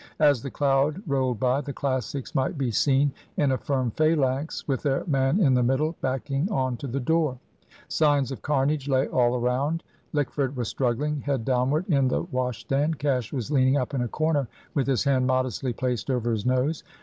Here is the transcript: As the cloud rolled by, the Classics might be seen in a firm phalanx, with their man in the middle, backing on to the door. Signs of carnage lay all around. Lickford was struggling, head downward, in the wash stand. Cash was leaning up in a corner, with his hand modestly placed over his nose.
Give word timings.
As 0.17 0.41
the 0.41 0.49
cloud 0.49 1.03
rolled 1.05 1.39
by, 1.39 1.61
the 1.61 1.73
Classics 1.73 2.33
might 2.33 2.57
be 2.57 2.71
seen 2.71 3.11
in 3.37 3.51
a 3.51 3.57
firm 3.59 3.91
phalanx, 3.91 4.67
with 4.67 4.81
their 4.81 5.03
man 5.05 5.39
in 5.39 5.53
the 5.53 5.61
middle, 5.61 5.95
backing 6.01 6.49
on 6.51 6.75
to 6.77 6.87
the 6.87 6.99
door. 6.99 7.37
Signs 7.87 8.31
of 8.31 8.41
carnage 8.41 8.89
lay 8.89 9.05
all 9.05 9.35
around. 9.35 9.83
Lickford 10.11 10.55
was 10.55 10.69
struggling, 10.69 11.21
head 11.21 11.45
downward, 11.45 11.87
in 11.87 12.07
the 12.07 12.23
wash 12.23 12.61
stand. 12.61 12.97
Cash 12.97 13.31
was 13.31 13.51
leaning 13.51 13.77
up 13.77 13.93
in 13.93 14.01
a 14.01 14.07
corner, 14.07 14.47
with 14.73 14.87
his 14.87 15.03
hand 15.03 15.27
modestly 15.27 15.71
placed 15.71 16.09
over 16.09 16.31
his 16.31 16.47
nose. 16.47 16.83